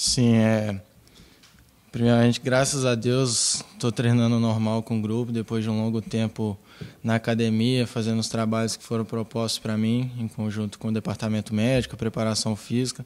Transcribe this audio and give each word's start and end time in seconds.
Sim, 0.00 0.36
é. 0.36 0.80
Primeiramente, 1.90 2.40
graças 2.40 2.84
a 2.84 2.94
Deus, 2.94 3.64
estou 3.72 3.90
treinando 3.90 4.38
normal 4.38 4.80
com 4.80 4.96
o 4.96 5.02
grupo, 5.02 5.32
depois 5.32 5.64
de 5.64 5.70
um 5.70 5.76
longo 5.76 6.00
tempo 6.00 6.56
na 7.02 7.16
academia, 7.16 7.84
fazendo 7.84 8.20
os 8.20 8.28
trabalhos 8.28 8.76
que 8.76 8.84
foram 8.84 9.04
propostos 9.04 9.58
para 9.58 9.76
mim, 9.76 10.08
em 10.16 10.28
conjunto 10.28 10.78
com 10.78 10.86
o 10.86 10.92
departamento 10.92 11.52
médico, 11.52 11.96
preparação 11.96 12.54
física. 12.54 13.04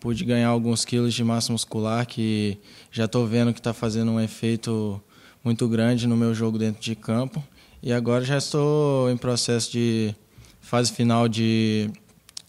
Pude 0.00 0.24
ganhar 0.24 0.48
alguns 0.48 0.84
quilos 0.84 1.14
de 1.14 1.22
massa 1.22 1.52
muscular 1.52 2.04
que 2.04 2.58
já 2.90 3.04
estou 3.04 3.24
vendo 3.28 3.52
que 3.54 3.60
está 3.60 3.72
fazendo 3.72 4.10
um 4.10 4.20
efeito 4.20 5.00
muito 5.44 5.68
grande 5.68 6.08
no 6.08 6.16
meu 6.16 6.34
jogo 6.34 6.58
dentro 6.58 6.82
de 6.82 6.96
campo. 6.96 7.40
E 7.80 7.92
agora 7.92 8.24
já 8.24 8.38
estou 8.38 9.08
em 9.08 9.16
processo 9.16 9.70
de 9.70 10.12
fase 10.60 10.90
final 10.90 11.28
de 11.28 11.92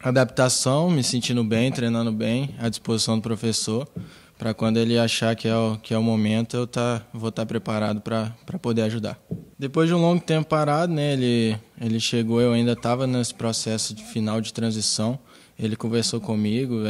adaptação, 0.00 0.90
me 0.90 1.02
sentindo 1.02 1.42
bem, 1.42 1.72
treinando 1.72 2.12
bem, 2.12 2.54
à 2.58 2.68
disposição 2.68 3.16
do 3.16 3.22
professor, 3.22 3.88
para 4.38 4.52
quando 4.52 4.76
ele 4.76 4.98
achar 4.98 5.34
que 5.34 5.48
é 5.48 5.56
o, 5.56 5.78
que 5.78 5.94
é 5.94 5.98
o 5.98 6.02
momento, 6.02 6.56
eu 6.56 6.66
tá, 6.66 7.02
vou 7.12 7.30
estar 7.30 7.42
tá 7.42 7.46
preparado 7.46 8.00
para 8.00 8.58
poder 8.60 8.82
ajudar. 8.82 9.18
Depois 9.58 9.88
de 9.88 9.94
um 9.94 10.00
longo 10.00 10.22
tempo 10.22 10.48
parado, 10.48 10.92
né, 10.92 11.14
ele, 11.14 11.58
ele 11.80 11.98
chegou, 11.98 12.40
eu 12.40 12.52
ainda 12.52 12.72
estava 12.72 13.06
nesse 13.06 13.34
processo 13.34 13.94
de 13.94 14.04
final 14.04 14.40
de 14.40 14.52
transição, 14.52 15.18
ele 15.58 15.74
conversou 15.74 16.20
comigo, 16.20 16.82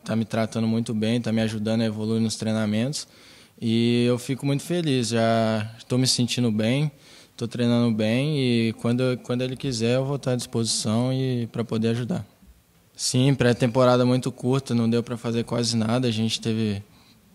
está 0.00 0.12
é, 0.12 0.16
me 0.16 0.24
tratando 0.24 0.66
muito 0.66 0.92
bem, 0.92 1.18
está 1.18 1.30
me 1.30 1.40
ajudando 1.40 1.82
a 1.82 1.84
evoluir 1.84 2.20
nos 2.20 2.34
treinamentos, 2.34 3.06
e 3.60 4.04
eu 4.06 4.18
fico 4.18 4.44
muito 4.44 4.64
feliz, 4.64 5.08
já 5.08 5.70
estou 5.78 5.98
me 5.98 6.06
sentindo 6.06 6.50
bem, 6.50 6.90
estou 7.38 7.46
treinando 7.46 7.94
bem 7.94 8.36
e 8.36 8.72
quando, 8.80 9.16
quando 9.22 9.42
ele 9.42 9.56
quiser 9.56 9.94
eu 9.94 10.04
vou 10.04 10.16
estar 10.16 10.32
à 10.32 10.36
disposição 10.36 11.12
e 11.12 11.46
para 11.52 11.62
poder 11.62 11.90
ajudar. 11.90 12.26
Sim, 12.96 13.32
pré-temporada 13.32 14.04
muito 14.04 14.32
curta, 14.32 14.74
não 14.74 14.90
deu 14.90 15.04
para 15.04 15.16
fazer 15.16 15.44
quase 15.44 15.76
nada. 15.76 16.08
A 16.08 16.10
gente 16.10 16.40
teve 16.40 16.82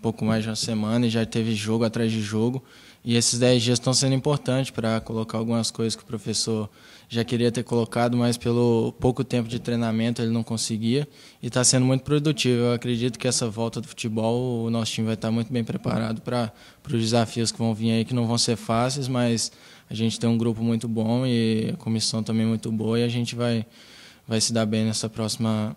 pouco 0.03 0.25
mais 0.25 0.43
de 0.43 0.49
uma 0.49 0.55
semana 0.55 1.07
e 1.07 1.09
já 1.09 1.25
teve 1.25 1.55
jogo 1.55 1.85
atrás 1.85 2.11
de 2.11 2.21
jogo. 2.21 2.61
E 3.05 3.15
esses 3.15 3.39
10 3.39 3.63
dias 3.63 3.79
estão 3.79 3.93
sendo 3.93 4.13
importantes 4.13 4.71
para 4.71 4.99
colocar 4.99 5.37
algumas 5.37 5.71
coisas 5.71 5.95
que 5.95 6.03
o 6.03 6.05
professor 6.05 6.69
já 7.09 7.23
queria 7.23 7.51
ter 7.51 7.63
colocado, 7.63 8.15
mas 8.17 8.37
pelo 8.37 8.93
pouco 8.99 9.23
tempo 9.23 9.47
de 9.47 9.59
treinamento 9.59 10.21
ele 10.21 10.31
não 10.31 10.43
conseguia. 10.43 11.07
E 11.41 11.47
está 11.47 11.63
sendo 11.63 11.85
muito 11.85 12.03
produtivo. 12.03 12.63
Eu 12.63 12.73
acredito 12.73 13.17
que 13.17 13.27
essa 13.27 13.49
volta 13.49 13.79
do 13.79 13.87
futebol, 13.87 14.65
o 14.65 14.69
nosso 14.69 14.91
time 14.91 15.05
vai 15.05 15.15
estar 15.15 15.31
muito 15.31 15.51
bem 15.51 15.63
preparado 15.63 16.21
para 16.21 16.51
os 16.85 17.01
desafios 17.01 17.51
que 17.51 17.57
vão 17.57 17.73
vir 17.73 17.91
aí, 17.91 18.05
que 18.05 18.13
não 18.13 18.27
vão 18.27 18.37
ser 18.37 18.55
fáceis, 18.55 19.07
mas 19.07 19.51
a 19.89 19.93
gente 19.93 20.19
tem 20.19 20.29
um 20.29 20.37
grupo 20.37 20.61
muito 20.61 20.87
bom 20.87 21.25
e 21.25 21.71
a 21.73 21.77
comissão 21.77 22.23
também 22.23 22.45
muito 22.45 22.71
boa 22.71 22.99
e 22.99 23.03
a 23.03 23.09
gente 23.09 23.35
vai 23.35 23.65
vai 24.27 24.39
se 24.39 24.53
dar 24.53 24.65
bem 24.65 24.85
nessa 24.85 25.09
próxima, 25.09 25.75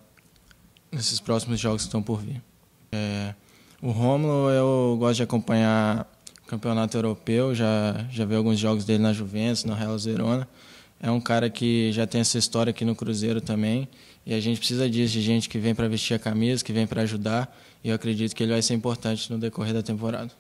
nesses 0.93 1.19
próximos 1.21 1.59
jogos 1.59 1.83
que 1.83 1.89
estão 1.89 2.03
por 2.03 2.21
vir. 2.21 2.41
É, 2.93 3.35
o 3.87 3.93
Romulo, 3.93 4.51
eu 4.51 4.97
gosto 4.99 5.19
de 5.19 5.23
acompanhar 5.23 6.11
o 6.43 6.49
campeonato 6.49 6.97
europeu, 6.97 7.55
já, 7.55 8.05
já 8.11 8.25
vi 8.25 8.35
alguns 8.35 8.59
jogos 8.59 8.85
dele 8.85 9.01
na 9.01 9.13
Juventus, 9.13 9.65
na 9.65 9.77
Real 9.77 9.97
Zerona. 9.97 10.49
É 11.01 11.09
um 11.09 11.21
cara 11.21 11.49
que 11.49 11.93
já 11.93 12.05
tem 12.05 12.21
essa 12.21 12.37
história 12.37 12.73
aqui 12.73 12.85
no 12.85 12.97
Cruzeiro 12.97 13.41
também, 13.41 13.89
e 14.27 14.35
a 14.35 14.41
gente 14.41 14.59
precisa 14.59 14.91
disso, 14.91 15.13
de 15.13 15.23
gente 15.23 15.49
que 15.49 15.57
vem 15.57 15.73
para 15.73 15.87
vestir 15.87 16.15
a 16.15 16.19
camisa, 16.19 16.65
que 16.65 16.73
vem 16.73 16.85
para 16.85 17.03
ajudar, 17.03 17.57
e 17.85 17.91
eu 17.91 17.95
acredito 17.95 18.35
que 18.35 18.43
ele 18.43 18.51
vai 18.51 18.61
ser 18.61 18.75
importante 18.75 19.31
no 19.31 19.39
decorrer 19.39 19.73
da 19.73 19.85
temporada. 19.85 20.33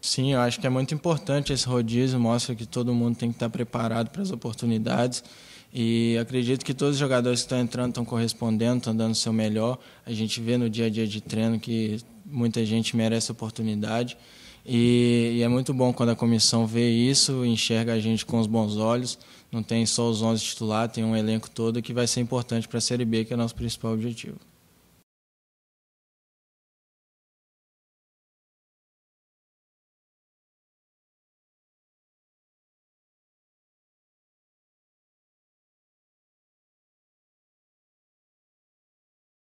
Sim, 0.00 0.32
eu 0.32 0.40
acho 0.40 0.58
que 0.58 0.66
é 0.66 0.70
muito 0.70 0.92
importante 0.92 1.52
esse 1.52 1.68
rodízio, 1.68 2.18
mostra 2.18 2.52
que 2.56 2.66
todo 2.66 2.92
mundo 2.92 3.16
tem 3.16 3.28
que 3.28 3.36
estar 3.36 3.48
preparado 3.48 4.10
para 4.10 4.22
as 4.22 4.32
oportunidades 4.32 5.22
e 5.72 6.16
acredito 6.20 6.64
que 6.64 6.72
todos 6.74 6.94
os 6.94 6.98
jogadores 6.98 7.40
que 7.40 7.46
estão 7.46 7.60
entrando 7.60 7.90
estão 7.90 8.04
correspondendo, 8.04 8.78
estão 8.78 8.96
dando 8.96 9.12
o 9.12 9.14
seu 9.14 9.32
melhor. 9.32 9.78
A 10.06 10.12
gente 10.12 10.40
vê 10.40 10.56
no 10.56 10.68
dia 10.68 10.86
a 10.86 10.90
dia 10.90 11.06
de 11.06 11.20
treino 11.20 11.60
que 11.60 12.00
muita 12.30 12.64
gente 12.64 12.96
merece 12.96 13.30
oportunidade. 13.32 14.16
E, 14.64 15.36
e, 15.36 15.42
é 15.42 15.48
muito 15.48 15.72
bom 15.72 15.92
quando 15.92 16.10
a 16.10 16.16
comissão 16.16 16.66
vê 16.66 16.90
isso, 16.90 17.44
enxerga 17.44 17.94
a 17.94 18.00
gente 18.00 18.26
com 18.26 18.38
os 18.38 18.46
bons 18.46 18.76
olhos. 18.76 19.18
Não 19.50 19.62
tem 19.62 19.86
só 19.86 20.08
os 20.10 20.20
11 20.20 20.44
titulares, 20.44 20.94
tem 20.94 21.04
um 21.04 21.16
elenco 21.16 21.48
todo 21.48 21.80
que 21.80 21.94
vai 21.94 22.06
ser 22.06 22.20
importante 22.20 22.68
para 22.68 22.78
a 22.78 22.80
Série 22.80 23.04
B, 23.04 23.24
que 23.24 23.32
é 23.32 23.36
o 23.36 23.38
nosso 23.38 23.54
principal 23.54 23.94
objetivo. 23.94 24.36